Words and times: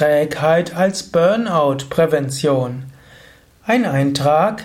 Trägheit 0.00 0.74
als 0.74 1.02
Burnout-Prävention. 1.02 2.84
Ein 3.66 3.84
Eintrag 3.84 4.64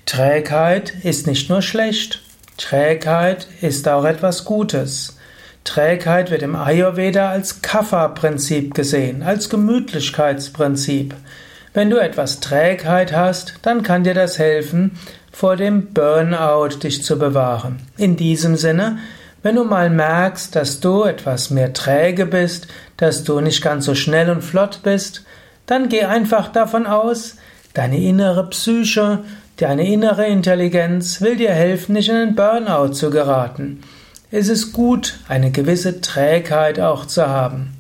Trägheit 0.06 0.94
ist 1.02 1.28
nicht 1.28 1.50
nur 1.50 1.62
schlecht, 1.62 2.22
Trägheit 2.58 3.48
ist 3.62 3.88
auch 3.88 4.04
etwas 4.04 4.44
Gutes. 4.44 5.16
Trägheit 5.64 6.30
wird 6.30 6.44
im 6.44 6.58
Ayurveda 6.58 7.30
als 7.30 7.62
Kapha-Prinzip 7.62 8.74
gesehen, 8.74 9.24
als 9.24 9.50
Gemütlichkeitsprinzip. 9.50 11.16
Wenn 11.78 11.92
du 11.92 11.98
etwas 11.98 12.40
Trägheit 12.40 13.14
hast, 13.14 13.60
dann 13.62 13.84
kann 13.84 14.04
dir 14.04 14.16
das 14.16 14.40
helfen, 14.40 14.98
vor 15.32 15.58
dem 15.58 15.94
Burnout 15.94 16.82
dich 16.82 17.04
zu 17.04 17.20
bewahren. 17.20 17.78
In 17.98 18.16
diesem 18.16 18.56
Sinne, 18.56 18.98
wenn 19.44 19.58
du 19.58 19.64
mal 19.64 19.92
merkst, 19.92 20.56
dass 20.56 20.80
du 20.80 21.04
etwas 21.04 21.52
mehr 21.52 21.74
träge 21.74 22.26
bist, 22.26 22.66
dass 22.98 23.24
du 23.24 23.42
nicht 23.42 23.62
ganz 23.62 23.86
so 23.86 23.94
schnell 23.94 24.32
und 24.32 24.44
flott 24.44 24.80
bist, 24.82 25.24
dann 25.68 25.88
geh 25.88 26.06
einfach 26.06 26.52
davon 26.52 26.88
aus, 26.88 27.36
deine 27.76 28.02
innere 28.02 28.50
Psyche, 28.50 29.20
deine 29.58 29.88
innere 29.88 30.26
Intelligenz 30.26 31.22
will 31.22 31.36
dir 31.36 31.52
helfen, 31.52 31.94
nicht 31.94 32.10
in 32.10 32.16
den 32.16 32.36
Burnout 32.36 32.94
zu 32.94 33.12
geraten. 33.12 33.84
Es 34.32 34.50
ist 34.50 34.74
gut, 34.74 35.20
eine 35.28 35.52
gewisse 35.52 36.02
Trägheit 36.02 36.80
auch 36.80 37.06
zu 37.06 37.28
haben. 37.28 37.78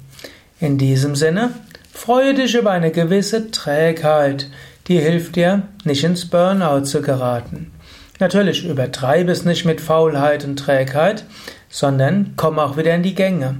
In 0.60 0.78
diesem 0.78 1.16
Sinne, 1.16 1.50
Freue 1.98 2.36
dich 2.36 2.54
über 2.54 2.70
eine 2.72 2.92
gewisse 2.92 3.50
Trägheit, 3.50 4.48
die 4.88 5.00
hilft 5.00 5.36
dir, 5.36 5.64
nicht 5.84 6.04
ins 6.04 6.30
Burnout 6.30 6.86
zu 6.86 7.02
geraten. 7.02 7.72
Natürlich 8.20 8.66
übertreibe 8.66 9.32
es 9.32 9.46
nicht 9.46 9.66
mit 9.66 9.82
Faulheit 9.82 10.46
und 10.46 10.58
Trägheit, 10.58 11.26
sondern 11.70 12.34
komm 12.38 12.60
auch 12.60 12.78
wieder 12.78 12.94
in 12.94 13.02
die 13.02 13.16
Gänge. 13.16 13.58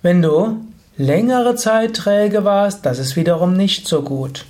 Wenn 0.00 0.22
du 0.22 0.56
längere 0.96 1.54
Zeit 1.54 1.94
träge 1.94 2.44
warst, 2.44 2.86
das 2.86 2.98
ist 2.98 3.14
wiederum 3.14 3.52
nicht 3.52 3.86
so 3.86 4.02
gut. 4.02 4.46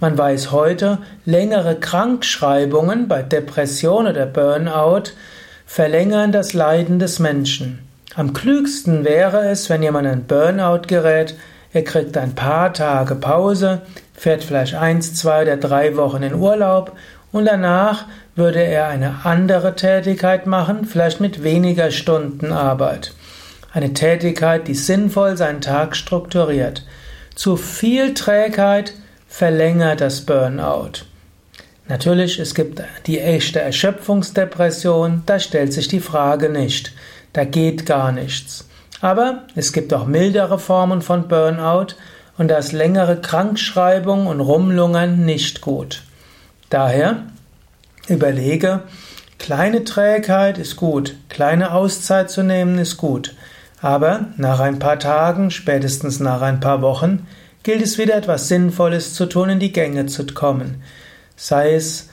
Man 0.00 0.16
weiß 0.16 0.50
heute, 0.50 0.98
längere 1.26 1.76
Krankschreibungen 1.76 3.08
bei 3.08 3.22
Depression 3.22 4.06
oder 4.06 4.24
Burnout 4.24 5.10
verlängern 5.66 6.32
das 6.32 6.54
Leiden 6.54 6.98
des 6.98 7.18
Menschen. 7.18 7.80
Am 8.16 8.32
klügsten 8.32 9.04
wäre 9.04 9.48
es, 9.48 9.68
wenn 9.68 9.82
jemand 9.82 10.08
in 10.08 10.24
Burnout 10.24 10.88
gerät, 10.88 11.34
er 11.74 11.82
kriegt 11.82 12.16
ein 12.16 12.36
paar 12.36 12.72
Tage 12.72 13.16
Pause, 13.16 13.82
fährt 14.14 14.44
vielleicht 14.44 14.76
eins, 14.76 15.14
zwei 15.14 15.42
oder 15.42 15.56
drei 15.56 15.96
Wochen 15.96 16.22
in 16.22 16.34
Urlaub 16.34 16.92
und 17.32 17.46
danach 17.46 18.06
würde 18.36 18.62
er 18.62 18.86
eine 18.86 19.24
andere 19.24 19.74
Tätigkeit 19.74 20.46
machen, 20.46 20.86
vielleicht 20.86 21.20
mit 21.20 21.42
weniger 21.42 21.90
Stunden 21.90 22.52
Arbeit. 22.52 23.12
Eine 23.72 23.92
Tätigkeit, 23.92 24.68
die 24.68 24.74
sinnvoll 24.74 25.36
seinen 25.36 25.60
Tag 25.60 25.96
strukturiert. 25.96 26.86
Zu 27.34 27.56
viel 27.56 28.14
Trägheit 28.14 28.94
verlängert 29.26 30.00
das 30.00 30.20
Burnout. 30.20 31.02
Natürlich, 31.88 32.38
es 32.38 32.54
gibt 32.54 32.82
die 33.06 33.18
echte 33.18 33.60
Erschöpfungsdepression, 33.60 35.24
da 35.26 35.40
stellt 35.40 35.72
sich 35.72 35.88
die 35.88 35.98
Frage 35.98 36.50
nicht. 36.50 36.92
Da 37.32 37.44
geht 37.44 37.84
gar 37.84 38.12
nichts. 38.12 38.68
Aber 39.04 39.42
es 39.54 39.74
gibt 39.74 39.92
auch 39.92 40.06
mildere 40.06 40.58
Formen 40.58 41.02
von 41.02 41.28
Burnout 41.28 41.88
und 42.38 42.48
da 42.48 42.56
ist 42.56 42.72
längere 42.72 43.20
Krankschreibung 43.20 44.26
und 44.26 44.40
Rumlungern 44.40 45.26
nicht 45.26 45.60
gut. 45.60 46.04
Daher 46.70 47.24
überlege, 48.08 48.80
kleine 49.38 49.84
Trägheit 49.84 50.56
ist 50.56 50.76
gut, 50.76 51.16
kleine 51.28 51.72
Auszeit 51.72 52.30
zu 52.30 52.42
nehmen 52.42 52.78
ist 52.78 52.96
gut, 52.96 53.34
aber 53.82 54.28
nach 54.38 54.60
ein 54.60 54.78
paar 54.78 54.98
Tagen, 54.98 55.50
spätestens 55.50 56.18
nach 56.18 56.40
ein 56.40 56.60
paar 56.60 56.80
Wochen, 56.80 57.26
gilt 57.62 57.82
es 57.82 57.98
wieder 57.98 58.16
etwas 58.16 58.48
Sinnvolles 58.48 59.12
zu 59.12 59.26
tun, 59.26 59.50
in 59.50 59.60
die 59.60 59.72
Gänge 59.72 60.06
zu 60.06 60.24
kommen. 60.24 60.82
Sei 61.36 61.74
es 61.74 62.08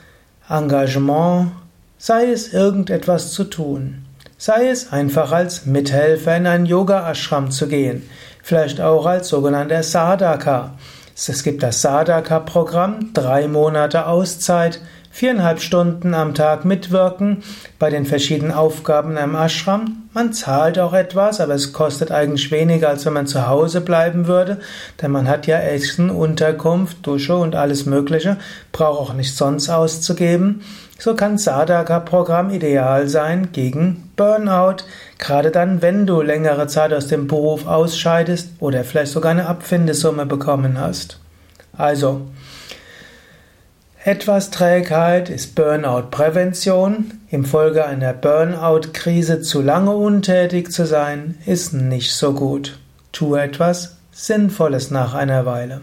Engagement, 0.50 1.54
sei 1.98 2.34
es 2.34 2.52
irgendetwas 2.52 3.32
zu 3.32 3.46
tun. 3.46 4.04
Sei 4.44 4.70
es 4.70 4.92
einfach 4.92 5.32
als 5.32 5.68
Mithelfer 5.68 6.36
in 6.36 6.48
einen 6.48 6.66
Yoga-Ashram 6.66 7.52
zu 7.52 7.68
gehen, 7.68 8.10
vielleicht 8.42 8.82
auch 8.82 9.06
als 9.06 9.28
sogenannter 9.28 9.84
Sadhaka. 9.84 10.74
Es 11.16 11.44
gibt 11.44 11.62
das 11.62 11.84
Sadhaka-Programm, 11.84 13.14
drei 13.14 13.48
Monate 13.48 14.08
Auszeit, 14.08 14.82
viereinhalb 15.12 15.62
Stunden 15.62 16.14
am 16.14 16.34
Tag 16.34 16.66
mitwirken 16.66 17.44
bei 17.78 17.90
den 17.90 18.06
verschiedenen 18.06 18.54
Aufgaben 18.54 19.18
einem 19.18 19.36
Ashram. 19.36 20.04
Man 20.14 20.34
zahlt 20.34 20.80
auch 20.80 20.94
etwas, 20.94 21.40
aber 21.40 21.54
es 21.54 21.74
kostet 21.74 22.12
eigentlich 22.12 22.50
weniger, 22.50 22.90
als 22.90 23.06
wenn 23.06 23.14
man 23.14 23.28
zu 23.28 23.48
Hause 23.48 23.82
bleiben 23.82 24.28
würde, 24.28 24.60
denn 25.02 25.12
man 25.12 25.28
hat 25.28 25.48
ja 25.48 25.60
Essen, 25.60 26.10
Unterkunft, 26.10 27.06
Dusche 27.06 27.36
und 27.36 27.56
alles 27.56 27.86
Mögliche, 27.86 28.38
braucht 28.72 29.00
auch 29.00 29.14
nicht 29.14 29.36
sonst 29.36 29.70
auszugeben. 29.70 30.62
So 30.98 31.16
kann 31.16 31.38
Sadhaka-Programm 31.38 32.52
ideal 32.52 33.08
sein 33.08 33.52
gegen 33.52 34.12
Burnout, 34.16 34.84
gerade 35.18 35.50
dann, 35.50 35.82
wenn 35.82 36.06
du 36.06 36.22
längere 36.22 36.68
Zeit 36.68 36.94
aus 36.94 37.08
dem 37.08 37.28
Beruf 37.28 37.66
ausscheidest 37.66 38.50
oder 38.60 38.84
vielleicht 38.84 39.12
sogar 39.12 39.32
eine 39.32 39.48
Abfindesumme 39.48 40.26
bekommen 40.26 40.80
hast. 40.80 41.20
Also, 41.76 42.22
etwas 44.04 44.50
Trägheit 44.50 45.30
ist 45.30 45.54
Burnout-Prävention. 45.54 47.20
Im 47.30 47.46
Folge 47.46 47.86
einer 47.86 48.14
Burnout-Krise 48.14 49.42
zu 49.42 49.62
lange 49.62 49.92
untätig 49.92 50.72
zu 50.72 50.88
sein, 50.88 51.38
ist 51.46 51.74
nicht 51.74 52.12
so 52.12 52.34
gut. 52.34 52.80
Tu 53.12 53.36
etwas 53.36 53.98
Sinnvolles 54.12 54.90
nach 54.90 55.14
einer 55.14 55.46
Weile. 55.46 55.82